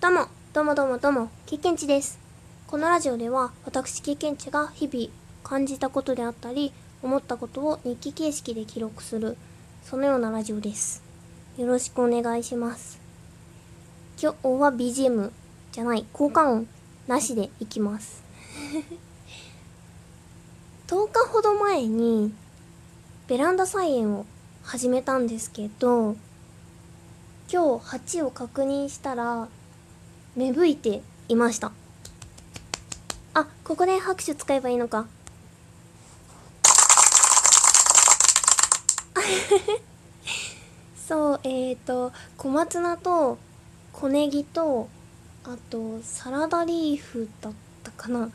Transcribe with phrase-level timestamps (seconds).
[0.00, 2.20] どうも、どうもどうもどうも、経験値です。
[2.68, 5.08] このラジオでは、私経験値が日々
[5.42, 9.36] 感じたことであったり、思ったことを日記形式で記録する、
[9.82, 11.02] そのようなラジオです。
[11.56, 13.00] よろしくお願いします。
[14.22, 15.32] 今日は BGM
[15.72, 16.68] じゃない、効果音
[17.08, 18.22] なしでいきます。
[20.86, 22.32] 10日ほど前に、
[23.26, 24.26] ベランダ菜園を
[24.62, 26.14] 始めたんですけど、
[27.52, 29.48] 今日鉢を確認したら
[30.38, 31.72] 芽吹いていました。
[33.34, 35.08] あここで拍手使えばいいのか。
[41.08, 43.36] そうえっ、ー、と小松菜と
[43.92, 44.88] 小ネギと
[45.42, 48.30] あとサラダリーフだったかな。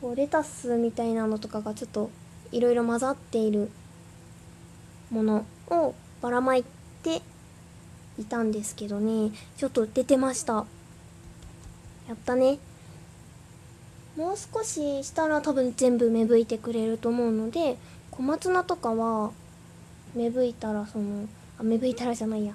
[0.00, 2.12] こうレタスみたいなのとかがちょっと
[2.52, 3.72] いろいろ混ざっている
[5.10, 6.62] ものをばらまい
[7.02, 7.22] て
[8.20, 9.32] いたんですけどね。
[9.56, 10.64] ちょっと出てました。
[12.10, 12.58] やったね。
[14.16, 17.76] もう少ししたら多分全部芽吹いてくれると思うので
[18.10, 19.30] 小松菜とかは
[20.16, 21.28] 芽吹いたらその
[21.60, 22.52] あ芽吹いたらじゃないや。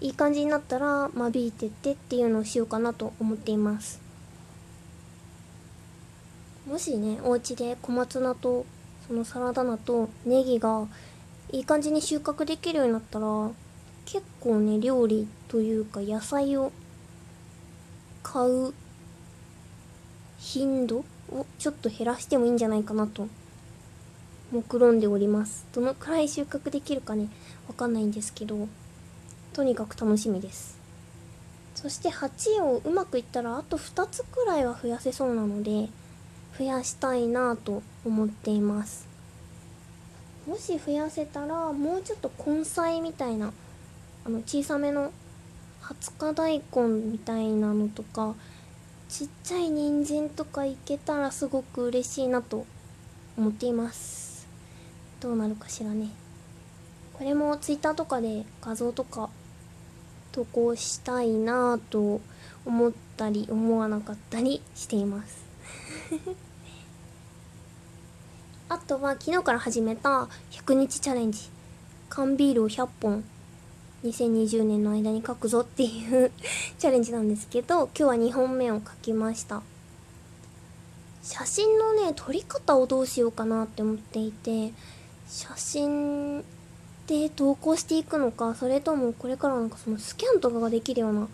[0.00, 4.00] いい感じになったら間引いてってっていうのをしようかなと思っています。
[6.68, 8.64] もしねお家で小松菜と
[9.08, 10.86] そのサラダ菜とネギが
[11.50, 13.50] いい感じに収穫できるようになったら
[14.04, 16.70] 結構ね料理というか野菜を
[18.36, 18.74] 買う
[20.38, 23.28] 頻度をちょっと減らしてもいいんじゃないかなと
[24.52, 25.64] 目論んでおります。
[25.72, 27.30] どのくらい収穫できるかね
[27.66, 28.68] わかんないんですけど
[29.54, 30.78] とにかく楽しみです。
[31.74, 35.88] そして鉢をうまくいったらあと2つくらいは増やせそうなので
[36.58, 39.08] 増やしたいなと思っています。
[40.46, 43.54] もし増やせたらもうちょっと根菜みたいな
[44.26, 45.10] あの小さめの
[45.86, 48.34] 20日大根みたいなのとか
[49.08, 52.66] ちっちゃい人参とかいけたらすごく嬉しいなと
[53.38, 54.48] 思っています。
[55.20, 56.08] どうなるかしらね。
[57.12, 59.30] これも Twitter とかで画像とか
[60.32, 62.20] 投稿したいなと
[62.64, 65.46] 思ったり思わなかったりしています。
[68.68, 71.48] あとは昨日から始めた100日チャレンジ。
[72.08, 73.24] 缶ビールを100本
[74.04, 76.30] 2020年の間に書くぞっていう
[76.78, 79.62] チャレンジなんですけど今日は2本目を書きました。
[81.22, 84.72] 写真のね撮り方をどうしようかなって思っていて
[85.28, 86.44] 写真
[87.08, 91.28] で投稿していくのかそれともこれからなんかそのスキャンとかができるような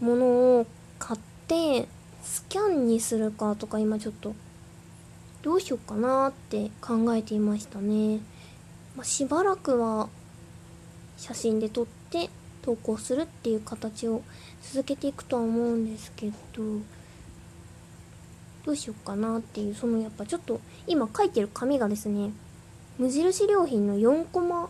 [0.00, 0.26] もの
[0.60, 0.66] を
[1.00, 1.88] 買って
[2.22, 4.34] スキャンにするかとか今ちょっと
[5.42, 8.18] どうしようかなって考えていましたね、
[8.96, 10.08] まあ、しばらくは
[11.16, 12.30] 写真で撮って
[12.62, 14.22] 投稿するっていう形を
[14.62, 16.34] 続けていくとは思うんですけど
[18.64, 22.32] どうしようかなっていうそのやっぱちょっと今書いてる紙がですね
[22.98, 24.68] 無印良品の4コマ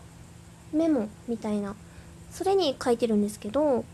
[0.73, 1.75] メモみたいな
[2.31, 3.85] それに書いてるんですけど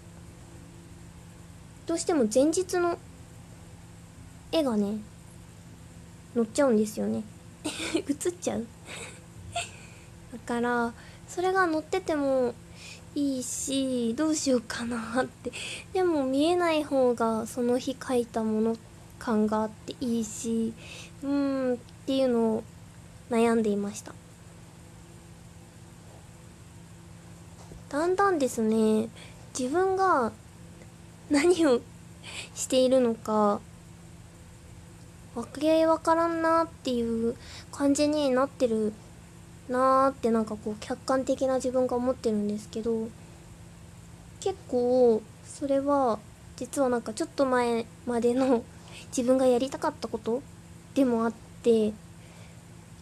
[1.87, 2.99] どうしても前日の
[4.51, 4.99] 絵がね
[6.35, 7.25] 載っちゃうんですよね。
[7.95, 8.67] 映っちゃう。
[10.33, 10.95] だから
[11.35, 12.55] それが載ってても
[13.15, 15.51] いいしどうしようかなって。
[15.95, 18.77] でも見えない方がその日書いたもの
[19.19, 20.75] 感があっていいし
[21.23, 22.65] うーんっていうのを
[23.31, 24.13] 悩んでいました。
[27.89, 29.09] だんだんですね
[29.59, 30.33] 自分が
[31.31, 31.81] 何を
[32.55, 33.61] しているのか
[35.35, 37.37] 分け分からんなっていう
[37.71, 38.93] 感じになってる
[39.73, 43.09] なーってなんかこう客観的な自分が思ってるんですけど
[44.41, 46.19] 結構それは
[46.57, 48.63] 実はなんかちょっと前までの
[49.17, 50.43] 自分がやりたかったこと
[50.95, 51.33] でもあっ
[51.63, 51.93] て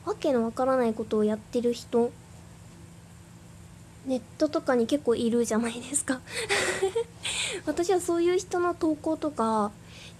[0.07, 2.11] わけのわからないことをやってる人
[4.07, 6.21] ネットとかに結構いるじゃないですか。
[7.67, 9.73] 私はそういう人の投稿とか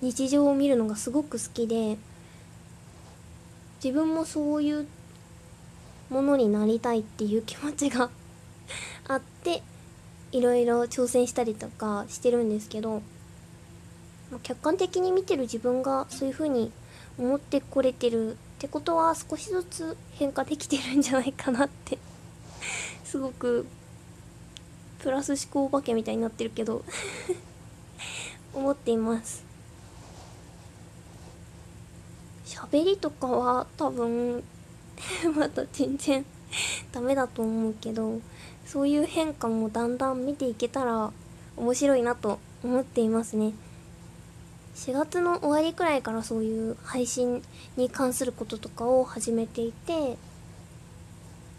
[0.03, 1.97] 日常を見るのがすごく好きで
[3.83, 4.87] 自分もそういう
[6.11, 8.11] ものになりたいっていう気持ちが
[9.09, 9.63] あって
[10.33, 13.03] いろいろ挑戦したりとかしてるんですけど
[14.43, 16.71] 客観的に見てる自分がそういう風に
[17.19, 21.99] 思ってこれてるってことは少しずつ変化できてるんじゃないかなって
[23.05, 23.67] すごく
[24.99, 26.85] プラス思考お化けみたいになってるけど
[28.55, 29.45] 思っています。
[32.45, 34.45] 喋りとかは多分
[35.37, 36.25] まだ全然
[36.93, 38.21] ダメだと思うけど
[38.67, 41.13] そういう変化もだんだん見ていけたら
[41.57, 43.53] 面白いなと思っていますね。
[44.77, 47.43] 4月の終わりくらいからそういう配信
[47.77, 50.17] に関することとかを始めていて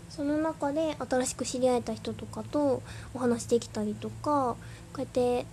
[0.10, 2.82] その中で新しく知り合えた人とかと
[3.14, 4.56] お話できたりとか
[4.94, 5.46] こうやって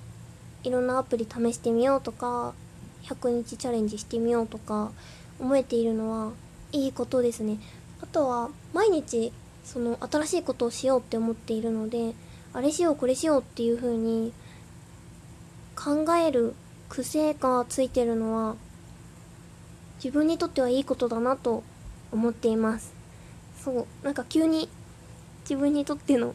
[0.62, 2.54] いろんなアプリ試してみようとか
[3.04, 4.90] 100日チャレンジしてみようとか
[5.38, 6.32] 思えているのは
[6.72, 7.58] いいことですね。
[8.02, 9.32] あとは毎日
[9.64, 12.14] その新しいことをしようって思っているので
[12.52, 14.32] あれしようこれしようっていう風に
[15.76, 16.54] 考える
[16.88, 18.56] 癖がついてるのは
[20.02, 21.62] 自分にとってはいいことだなと
[22.12, 22.94] 思っています。
[23.62, 24.68] そうなんか急に
[25.42, 26.34] 自分にとっての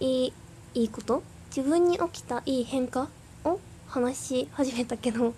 [0.00, 0.32] いい
[0.74, 1.22] いいこと？
[1.54, 3.08] 自分に起きたいい変化？
[3.44, 5.34] を話し始めたけど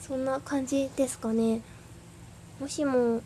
[0.00, 1.60] そんな感じですかね。
[2.58, 3.20] もしも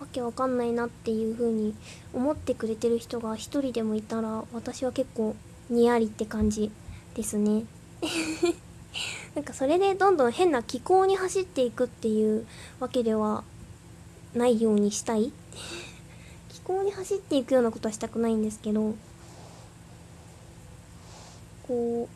[0.00, 1.74] わけわかんないなっていう風に
[2.12, 5.36] 思ってくれてる人が一人でもいたら私は結構
[5.70, 6.70] にやりって感じ
[7.14, 7.64] ですね。
[9.34, 12.46] なんかそれでどんどん変な気候に走っていくっていう
[12.80, 13.44] わけでは
[14.34, 15.32] ないようにしたい。
[16.48, 18.94] 気候に走っていくようなことはしたくないんですけど
[21.68, 22.08] こ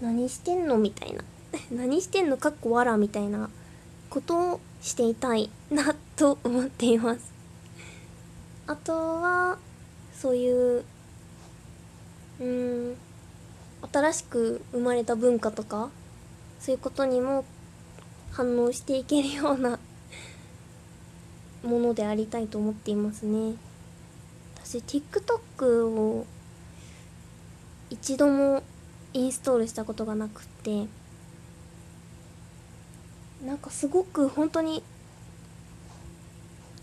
[0.00, 1.24] う何してんのみたいな。
[1.70, 3.48] 何してんのかっこわらみたいな
[4.10, 7.32] ことをしていたいなと思っています。
[8.66, 9.58] あとは
[10.14, 10.84] そういう
[12.40, 12.96] うん
[13.92, 15.90] 新しく生まれた文化とか
[16.60, 17.44] そういうことにも
[18.30, 19.78] 反応していけるような
[21.62, 23.54] ものでありたいと思っていますね。
[24.56, 26.26] 私 TikTok を
[27.90, 28.62] 一度も
[29.12, 30.86] インストールしたことがなくて
[33.44, 34.82] なんかすごく本当に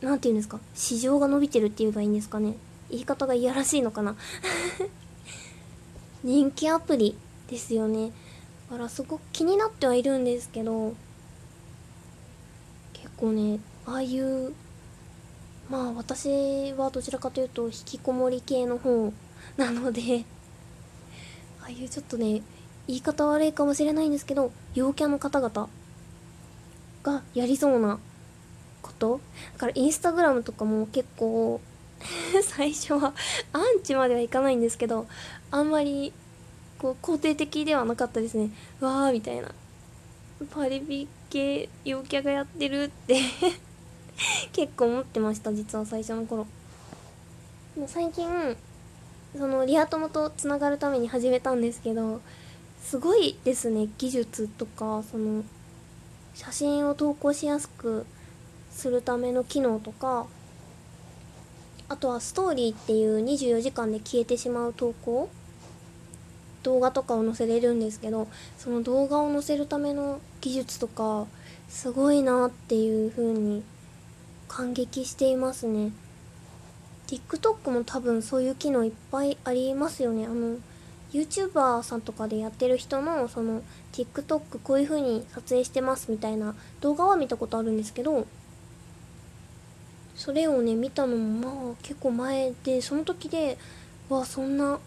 [0.01, 0.59] 何て言うんですか？
[0.73, 2.55] 市場が伸びてるって言えばいいんですかね？
[2.89, 4.15] 言い方がいやらしいのかな？
[6.23, 7.15] 人気アプリ
[7.49, 8.11] ですよね。
[8.69, 10.93] だからすごく気になってはいるんですけど
[12.93, 14.53] 結構ねああいう
[15.69, 19.11] まあ私はどちらかというと引きこもり系の方
[19.57, 20.23] なので
[21.61, 22.41] ああいうちょっとね
[22.87, 25.67] 言い方悪いかもしれないんですけど陽キャの方々
[27.03, 27.99] がやりそうな
[28.81, 29.19] こと？
[29.53, 31.61] だからインスタグラムとかも結構
[32.43, 33.13] 最初は
[33.53, 35.07] アンチまではいかないんですけど
[35.51, 36.13] あんまり
[36.79, 38.49] こう肯定的ではなかったですね。
[38.79, 39.51] わーみたいな。
[40.49, 43.19] パリピ系陽キャがやってるって
[44.51, 46.47] 結構思ってました実は最初の頃。
[47.77, 48.57] も最近
[49.37, 52.19] そのリア友とつながるために始めたんですけど
[52.83, 55.43] すごいですね技術とかその
[56.33, 58.05] 写真を投稿しやすく
[58.81, 60.25] するための機能とか
[61.87, 65.29] あとはストーリーっていう24時間で消えてしまう投稿
[66.63, 71.27] 動画とかを載せれるんですけどその動画を載せるための技術とか
[71.69, 73.63] すごいなっていう風に
[74.47, 75.91] 感激していますね。
[77.07, 80.25] TikTok も多分そういう機能いっぱいありますよね。
[80.25, 80.57] あの
[81.13, 83.61] YouTuber さんとかでやってる人のその
[83.91, 88.25] TikTok こういう風に撮影してますみたいな動画は見たことあるんですけど
[90.21, 93.57] それをね見たのもまあ結構前でその時で
[94.07, 94.79] わそんななんか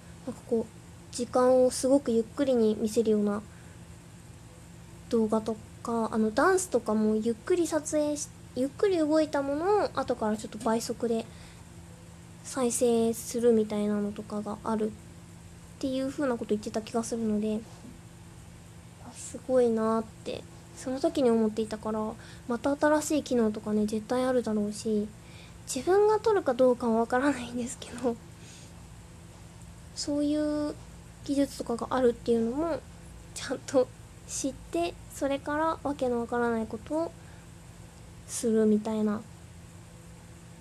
[0.48, 3.42] こう時間をすごくゆっくりに見せるような
[5.08, 11.26] 動画とかあのダンスとかもゆっくり撮影しゆっくり動いたものを後からちょっと倍速で
[12.44, 17.58] 再生するみたいなのとかがあるっていう風なこと言ってた気がするので
[19.16, 20.44] すごいなって
[20.76, 21.98] その時に思っていたから
[22.46, 25.08] また新しい機能とかね絶対あるだろうし
[25.66, 28.16] 自分が撮るかどうかはわからないんですけど
[29.94, 30.74] そういう
[31.24, 32.80] 技術とかがあるっていうのも
[33.34, 33.88] ちゃんと
[34.28, 37.12] 知ってそれからわけのわからないことを
[38.26, 39.20] するみたいな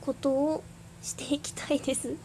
[0.01, 0.63] ことを
[1.01, 2.09] していきたいです。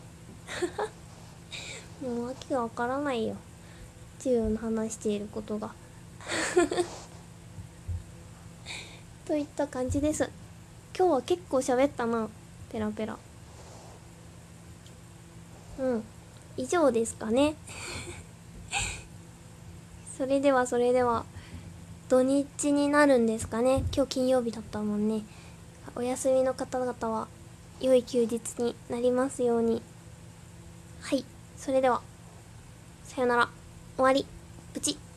[2.03, 3.37] もう訳がわからないよ。
[4.25, 5.73] 自分の話していることが。
[9.25, 10.31] といった感じです。
[10.97, 12.29] 今日は結構喋ったな。
[12.71, 13.19] ペラペラ。
[15.79, 16.05] うん。
[16.57, 17.55] 以上ですかね。
[20.17, 21.25] それではそれでは。
[22.09, 23.85] 土日になるんですかね。
[23.95, 25.25] 今日金曜日だったもんね。
[25.95, 27.29] お休みの方々は
[27.81, 29.83] 良い休日になりますように。
[31.01, 31.25] はい。
[31.57, 32.01] それでは。
[33.05, 33.49] さよなら。
[33.97, 34.27] 終わり。
[34.73, 35.08] プチ。